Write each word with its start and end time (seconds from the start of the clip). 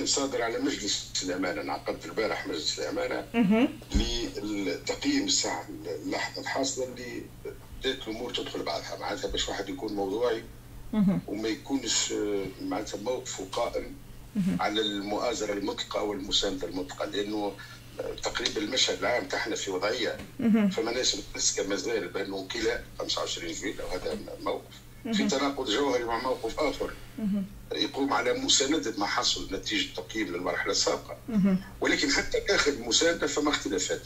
برلمان 0.00 0.06
صادر 0.06 0.42
على 0.42 0.58
مجلس 0.58 1.10
الأمانة 1.22 1.60
انعقد 1.60 1.96
البارح 2.04 2.46
مجلس 2.46 2.78
الأمانة 2.78 3.26
لتقييم 4.42 5.24
الساعة 5.24 5.68
اللحظة 5.86 6.40
الحاصلة 6.42 6.84
اللي 6.84 7.22
بدأت 7.80 8.08
الأمور 8.08 8.34
تدخل 8.34 8.62
بعضها. 8.62 8.96
معناتها 9.00 9.28
باش 9.30 9.48
واحد 9.48 9.68
يكون 9.68 9.92
موضوعي 9.92 10.42
وما 11.26 11.48
يكونش 11.48 12.12
معناتها 12.62 12.98
موقفه 13.00 13.46
قائم 13.52 13.96
على 14.60 14.80
المؤازرة 14.80 15.52
المطلقة 15.52 16.02
والمسانده 16.02 16.66
المطلقة 16.68 17.04
لأنه 17.06 17.52
تقريبا 18.22 18.60
المشهد 18.60 18.98
العام 18.98 19.24
تاعنا 19.28 19.54
في 19.56 19.70
وضعية 19.70 20.16
فما 20.68 20.92
ناس 20.92 21.16
متمسكه 21.16 21.66
مازال 21.66 22.08
بأنه 22.08 22.48
كلا 22.52 22.82
25 22.98 23.52
جويل 23.52 23.76
وهذا 23.82 24.18
موقف. 24.42 24.74
في 25.12 25.28
تناقض 25.28 25.70
جوهري 25.70 26.04
مع 26.04 26.22
موقف 26.22 26.60
آخر. 26.60 26.90
يقوم 27.74 28.12
على 28.12 28.32
مساندة 28.32 28.94
ما 28.98 29.06
حصل 29.06 29.54
نتيجة 29.54 29.94
تقييم 29.96 30.28
للمرحلة 30.28 30.72
السابقة. 30.72 31.16
ولكن 31.80 32.10
حتى 32.10 32.40
داخل 32.48 32.70
المسانده 32.70 33.26
فما 33.26 33.50
اختلافات 33.50 34.02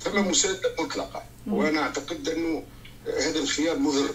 فما 0.00 0.20
مساندة 0.20 0.74
مطلقة. 0.80 1.22
وأنا 1.46 1.80
أعتقد 1.80 2.28
أنه 2.28 2.64
هذا 3.06 3.38
الخيار 3.38 3.78
مضر. 3.78 4.14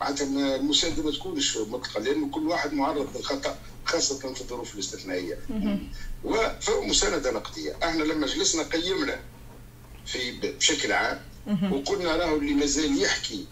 معناتها 0.00 0.56
المساندة 0.56 1.02
ما 1.02 1.10
تكونش 1.10 1.56
مطلقة 1.56 2.00
لأنه 2.00 2.30
كل 2.30 2.46
واحد 2.48 2.72
معرض 2.72 3.16
للخطأ 3.16 3.58
خاصة 3.84 4.32
في 4.34 4.40
الظروف 4.40 4.74
الاستثنائية. 4.74 5.38
ومسانده 6.68 7.30
نقدية. 7.30 7.76
أحنا 7.84 8.04
لما 8.04 8.26
جلسنا 8.26 8.62
قيمنا 8.62 9.20
في 10.06 10.32
بشكل 10.40 10.92
عام 10.92 11.20
وقلنا 11.72 12.08
له 12.08 12.34
اللي 12.34 12.54
مازال 12.54 13.02
يحكي 13.02 13.46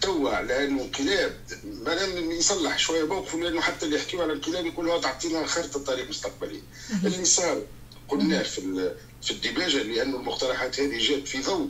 توا 0.00 0.30
على 0.30 0.64
انه 0.64 0.82
انقلاب 0.82 1.36
ما 1.64 1.94
يصلح 2.34 2.78
شوية 2.78 3.04
موقفه 3.06 3.38
لأنه 3.38 3.60
حتى 3.60 3.86
اللي 3.86 3.96
يحكيوا 3.96 4.22
على 4.22 4.32
الانقلاب 4.32 4.66
يقولوا 4.66 5.00
تعطينا 5.00 5.46
خريطه 5.46 5.80
طريق 5.84 6.08
مستقبلي 6.08 6.62
اللي 7.04 7.24
صار 7.24 7.62
قلنا 8.08 8.42
في 8.42 8.92
في 9.22 9.30
الدباجه 9.30 9.82
لأنه 9.82 10.16
المقترحات 10.16 10.80
هذه 10.80 10.98
جات 11.08 11.28
في 11.28 11.42
ضوء 11.42 11.68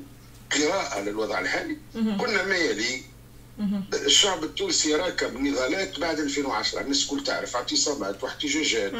قراءة 0.56 1.00
للوضع 1.00 1.40
الحالي. 1.40 1.76
قلنا 2.18 2.44
ما 2.44 2.56
يلي؟ 2.56 3.02
الشعب 3.94 4.44
التونسي 4.44 4.94
راكب 4.94 5.40
نضالات 5.40 5.98
بعد 6.00 6.18
2010 6.18 6.80
الناس 6.80 7.02
الكل 7.02 7.24
تعرف 7.24 7.56
اعتصامات 7.56 8.22
واحتجاجات. 8.22 8.92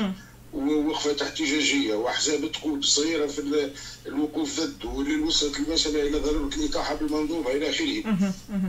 ووقفات 0.54 1.22
احتجاجيه 1.22 1.94
وأحزاب 1.94 2.52
تقود 2.52 2.84
صغيرة 2.84 3.26
في 3.26 3.70
الوقوف 4.06 4.60
ضد 4.60 4.84
واللي 4.84 5.16
وصلت 5.22 5.56
المساله 5.58 6.02
إلى 6.02 6.18
ضرورة 6.18 6.54
الاطاحه 6.54 6.94
بالمنظومة 6.94 7.50
إلى 7.50 7.70
آخره. 7.70 8.02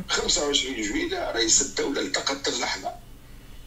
25 0.10 0.82
جويلة 0.82 1.32
رئيس 1.32 1.62
الدولة 1.62 2.02
التقط 2.02 2.48
اللحظة. 2.48 2.92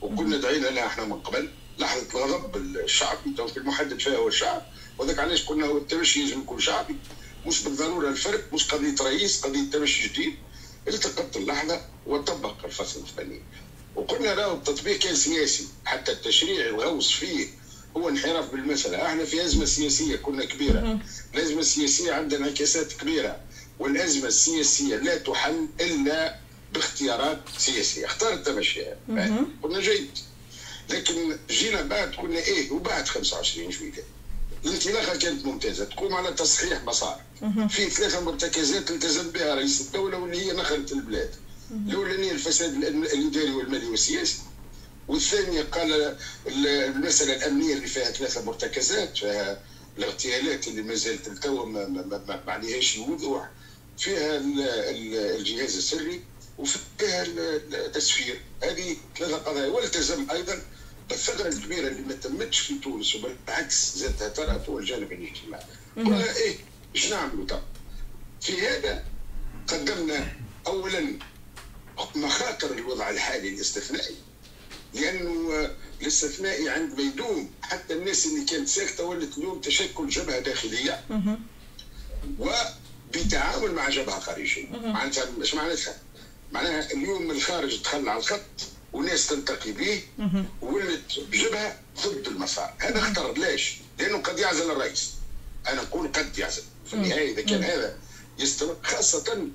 وكنا 0.00 0.36
دعينا 0.36 0.66
لها 0.66 0.86
إحنا 0.86 1.04
من 1.04 1.20
قبل 1.20 1.48
لحظة 1.78 2.24
الغضب 2.24 2.56
الشعبي 2.56 3.34
في 3.48 3.56
المحدد 3.56 3.98
فيها 4.00 4.16
هو 4.16 4.28
الشعب. 4.28 4.62
وذاك 4.98 5.18
علاش 5.18 5.44
قلنا 5.44 5.66
هو 5.66 5.78
التمشي 5.78 6.20
يجب 6.20 6.38
يكون 6.38 6.60
شعبي 6.60 6.96
مش 7.46 7.62
بالضرورة 7.62 8.08
الفرق 8.08 8.54
مش 8.54 8.64
قضية 8.68 8.94
رئيس 9.00 9.40
قضية 9.46 9.70
تمشي 9.70 10.08
جديد. 10.08 10.34
التقط 10.88 11.36
اللحظة 11.36 11.80
وطبق 12.06 12.64
الفصل 12.64 13.00
الفني. 13.00 13.42
وقلنا 13.96 14.34
له 14.34 14.52
التطبيق 14.52 14.98
كان 14.98 15.14
سياسي 15.16 15.68
حتى 15.84 16.12
التشريع 16.12 16.66
الغوص 16.66 17.10
فيه 17.10 17.48
هو 17.96 18.08
انحراف 18.08 18.50
بالمسألة 18.52 19.06
إحنا 19.06 19.24
في 19.24 19.44
أزمة 19.44 19.64
سياسية 19.64 20.16
كنا 20.16 20.44
كبيرة. 20.44 20.98
الأزمة 21.34 21.58
السياسية 21.60 22.12
عندها 22.12 22.38
انعكاسات 22.38 22.92
كبيرة. 22.92 23.40
والأزمة 23.78 24.26
السياسية 24.26 24.96
لا 24.96 25.16
تحل 25.16 25.66
إلا 25.80 26.36
باختيارات 26.74 27.40
سياسية. 27.58 28.06
اختارت 28.06 28.46
تمشيها 28.46 28.96
قلنا 29.62 29.80
جيد. 29.80 30.08
لكن 30.90 31.36
جينا 31.50 31.82
بعد 31.82 32.14
قلنا 32.14 32.38
إيه 32.38 32.70
وبعد 32.70 33.08
25 33.08 33.70
جويلية 33.70 34.02
الانطلاقة 34.64 35.16
كانت 35.18 35.46
ممتازة. 35.46 35.84
تقوم 35.84 36.14
على 36.14 36.32
تصحيح 36.32 36.82
مسار. 36.84 37.20
في 37.68 37.90
ثلاثة 37.90 38.20
مرتكزات 38.20 38.90
التزم 38.90 39.30
بها 39.30 39.54
رئيس 39.54 39.80
الدولة 39.80 40.18
واللي 40.18 40.40
هي 40.46 40.52
نخلت 40.52 40.92
البلاد. 40.92 41.30
الأولانية 41.70 42.32
الفساد 42.32 42.74
الإداري 42.84 43.50
والمالي 43.50 43.86
والسياسي. 43.86 44.36
والثانية 45.08 45.62
قال 45.62 46.16
المسألة 46.46 47.36
الأمنية 47.36 47.74
اللي 47.74 47.86
فيها 47.86 48.10
ثلاثة 48.10 48.44
مرتكزات 48.44 49.16
فيها 49.18 49.62
الاغتيالات 49.98 50.68
اللي 50.68 50.82
ما 50.82 50.94
زالت 50.94 51.28
التو 51.28 51.64
ما 51.64 52.40
عليهاش 52.46 52.98
وضوح 52.98 53.50
فيها 53.98 54.36
الجهاز 55.36 55.76
السري 55.76 56.20
وفيها 56.58 57.22
التسفير. 57.22 58.40
هذه 58.62 58.96
ثلاثة 59.18 59.36
قضايا 59.36 59.66
والتزم 59.66 60.30
أيضا 60.30 60.62
بالثغرة 61.08 61.48
الكبيرة 61.48 61.88
اللي 61.88 62.00
ما 62.02 62.14
تمتش 62.14 62.60
في 62.60 62.78
تونس 62.78 63.14
وبالعكس 63.14 63.96
زادتها 63.96 64.28
ترى 64.28 64.62
هو 64.68 64.78
الجانب 64.78 65.12
الاجتماعي 65.12 65.64
قلنا 65.96 66.36
إيه 66.36 66.56
إيش 66.94 67.10
نعملوا؟ 67.10 67.46
طب 67.46 67.62
في 68.40 68.66
هذا 68.68 69.04
قدمنا 69.68 70.32
أولا 70.66 71.18
مخاطر 72.14 72.72
الوضع 72.72 73.10
الحالي 73.10 73.48
الاستثنائي. 73.48 74.14
لأنه 74.94 75.70
الاستثنائي 76.02 76.68
عندما 76.68 77.02
يدوم 77.02 77.50
حتى 77.62 77.94
الناس 77.94 78.26
اللي 78.26 78.44
كانت 78.44 78.68
ساكتة 78.68 79.04
ولت 79.04 79.38
اليوم 79.38 79.60
تشكل 79.60 80.08
جبهة 80.08 80.38
داخلية. 80.38 81.04
وبتعامل 82.38 83.74
مع 83.74 83.88
جبهة 83.88 84.20
خارجية. 84.20 84.66
معناتها 84.70 85.24
إيش 85.40 85.54
معناتها؟ 85.54 85.96
معناها 86.52 86.92
اليوم 86.92 87.30
الخارج 87.30 87.82
دخل 87.82 88.08
على 88.08 88.18
الخط 88.18 88.40
وناس 88.92 89.26
تلتقي 89.26 89.72
به. 89.72 90.02
ولت 90.60 91.20
بجبهه 91.30 91.80
ضد 92.06 92.26
المسار. 92.26 92.74
هذا 92.78 92.98
اختار 92.98 93.38
ليش؟ 93.38 93.76
لأنه 93.98 94.18
قد 94.18 94.38
يعزل 94.38 94.70
الرئيس. 94.70 95.10
أنا 95.68 95.82
نقول 95.82 96.08
قد 96.08 96.38
يعزل. 96.38 96.62
في 96.86 96.94
النهاية 96.94 97.32
إذا 97.32 97.42
كان 97.42 97.64
هذا 97.64 97.98
يستمر 98.38 98.76
خاصة 98.82 99.48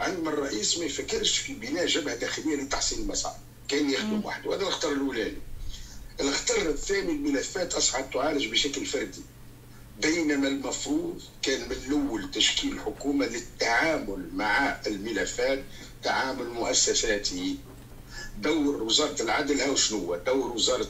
عندما 0.00 0.30
الرئيس 0.30 0.78
ما 0.78 0.84
يفكرش 0.84 1.38
في 1.38 1.54
بناء 1.54 1.86
جبهة 1.86 2.14
داخلية 2.14 2.56
لتحسين 2.56 2.98
المسار. 2.98 3.36
كان 3.68 3.90
يخدم 3.90 4.24
وحده. 4.24 4.50
وهذا 4.50 4.62
الاخطار 4.62 4.92
الأولاني. 4.92 5.38
الاخطار 6.20 6.68
الثاني 6.68 7.12
الملفات 7.12 7.74
اصبحت 7.74 8.12
تعالج 8.14 8.46
بشكل 8.46 8.86
فردي. 8.86 9.20
بينما 10.02 10.48
المفروض 10.48 11.22
كان 11.42 11.60
من 11.60 11.72
الأول 11.72 12.30
تشكيل 12.30 12.80
حكومة 12.80 13.26
للتعامل 13.26 14.28
مع 14.34 14.80
الملفات 14.86 15.64
تعامل 16.02 16.48
مؤسساتي 16.48 17.56
دور 18.38 18.82
وزارة 18.82 19.22
العدل 19.22 19.60
هاو 19.60 19.76
شنو 19.76 19.98
هو؟ 19.98 20.16
دور 20.16 20.52
وزارة 20.52 20.88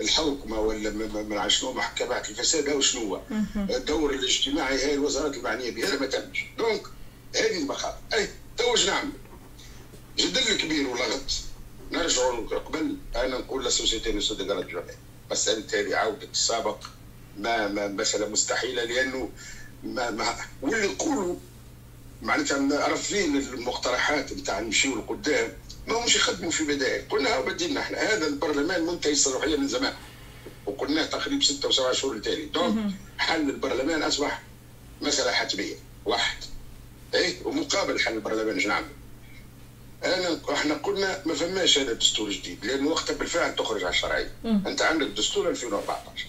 الحوكمه 0.00 0.60
ولا 0.60 0.90
من 0.90 1.50
شنو 1.50 1.72
محكمات 1.72 2.30
الفساد 2.30 2.68
هاو 2.68 2.80
شنو 2.80 3.14
هو؟ 3.14 3.20
الدور 3.56 4.14
الاجتماعي 4.14 4.84
هاي 4.84 4.94
الوزارات 4.94 5.36
المعنية 5.36 5.70
به 5.70 5.88
هذا 5.88 5.98
ما 6.00 6.06
تمش. 6.06 6.44
دونك 6.58 6.82
هذه 7.36 7.58
المخاطر 7.58 7.98
أي 8.14 8.28
تو 8.56 8.74
نعمل؟ 8.86 9.12
جدل 10.18 10.56
كبير 10.56 10.88
ولغط 10.88 11.30
نرجعوا 11.92 12.58
قبل 12.58 12.96
أنا 13.16 13.38
نقول 13.38 13.64
للسوسيتي 13.64 14.12
دي 14.12 14.18
جوني 14.18 14.92
مساله 15.30 15.80
هذه 15.80 15.96
عوده 15.96 16.28
السابق 16.32 16.84
ما, 17.38 17.68
ما 17.68 17.88
مساله 17.88 18.28
مستحيلة 18.28 18.84
لأنه 18.84 19.30
ما, 19.84 20.10
ما 20.10 20.36
واللي 20.62 20.86
يقولوا 20.86 21.36
معناتها 22.22 22.88
رافضين 22.88 23.36
المقترحات 23.36 24.32
نتاع 24.32 24.60
نمشيو 24.60 24.96
لقدام 24.98 25.52
ما 25.86 26.04
همش 26.04 26.16
يخدموا 26.16 26.50
في 26.50 26.64
بدائل. 26.64 27.08
قلنا 27.08 27.40
بديلنا 27.40 27.80
إحنا. 27.80 27.98
هذا 27.98 28.26
البرلمان 28.26 28.86
منتهي 28.86 29.12
الصلاحية 29.12 29.56
من 29.56 29.68
زمان. 29.68 29.94
وقلناه 30.66 31.04
تقريبا 31.04 31.44
ستة 31.44 31.68
وسبعة 31.68 31.92
شهور 31.92 32.16
التالي 32.16 32.46
donc 32.46 32.92
حل 33.18 33.50
البرلمان 33.50 34.02
أصبح 34.02 34.42
مسألة 35.02 35.32
حتمية. 35.32 35.74
واحد. 36.04 36.36
إيه؟ 37.14 37.34
ومقابل 37.44 38.00
حل 38.00 38.12
البرلمان 38.12 38.54
إيش 38.54 38.66
نعمل؟ 38.66 38.86
أنا 40.04 40.40
إحنا 40.52 40.74
قلنا 40.74 41.22
ما 41.26 41.34
فماش 41.34 41.78
هذا 41.78 41.92
دستور 41.92 42.30
جديد 42.30 42.64
لأنه 42.66 42.88
وقتها 42.90 43.14
بالفعل 43.14 43.54
تخرج 43.54 43.84
على 43.84 43.90
الشرعية. 43.94 44.32
أنت 44.44 44.82
عندك 44.82 45.06
دستور 45.06 45.48
2014 45.48 46.26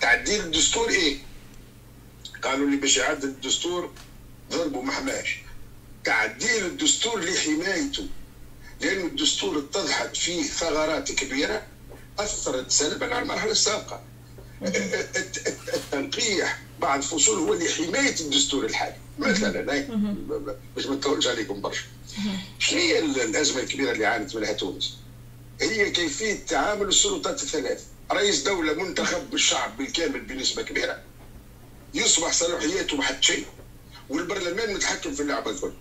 تعديل 0.00 0.40
الدستور 0.40 0.88
إيه؟ 0.90 1.18
قالوا 2.42 2.70
لي 2.70 2.76
باش 2.76 2.96
يعدل 2.96 3.28
الدستور 3.28 3.90
ضربوا 4.50 4.82
ما 4.82 4.92
حماش. 4.92 5.38
تعديل 6.04 6.66
الدستور 6.66 7.20
لحمايته 7.24 8.06
لأن 8.80 9.06
الدستور 9.06 9.58
اتضحت 9.58 10.16
فيه 10.16 10.42
ثغرات 10.42 11.12
كبيرة 11.12 11.62
أثرت 12.18 12.70
سلبا 12.70 13.14
على 13.14 13.22
المرحلة 13.22 13.52
السابقة. 13.52 14.02
التنقيح 15.74 16.58
بعض 16.80 17.00
فصول 17.00 17.38
هو 17.38 17.54
لحماية 17.54 18.20
الدستور 18.20 18.64
الحالي. 18.64 18.96
مثلا 19.18 19.60
باش 20.76 20.86
ما 20.86 20.94
نطولش 20.94 21.26
عليكم 21.26 21.60
برشا. 21.60 21.84
شنو 22.58 22.78
هي 22.78 22.98
الأزمة 22.98 23.60
الكبيرة 23.60 23.92
اللي 23.92 24.06
عانت 24.06 24.36
منها 24.36 24.52
تونس؟ 24.52 24.96
هي 25.60 25.90
كيفية 25.90 26.46
تعامل 26.46 26.88
السلطات 26.88 27.42
الثلاث. 27.42 27.84
رئيس 28.12 28.42
دولة 28.42 28.72
منتخب 28.72 29.30
بالشعب 29.30 29.76
بالكامل 29.76 30.20
بنسبة 30.20 30.62
كبيرة. 30.62 31.02
يصبح 31.94 32.32
صلاحياته 32.32 32.96
ما 32.96 33.20
شيء 33.20 33.46
والبرلمان 34.08 34.74
متحكم 34.74 35.14
في 35.14 35.22
اللعبة 35.22 35.50
الكل. 35.50 35.72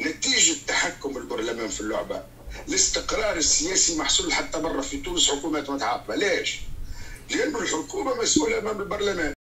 نتيجة 0.00 0.56
تحكم 0.66 1.16
البرلمان 1.16 1.68
في 1.68 1.80
اللعبة 1.80 2.22
الاستقرار 2.68 3.36
السياسي 3.36 3.96
محصول 3.98 4.32
حتى 4.32 4.58
برا 4.58 4.82
في 4.82 4.96
تونس 4.96 5.30
حكومات 5.30 5.70
متعاقبة. 5.70 6.14
ليش؟ 6.14 6.60
لأنه 7.30 7.58
والحكومة 7.58 8.14
مسؤوله 8.14 8.58
امام 8.58 8.80
البرلمان. 8.80 9.34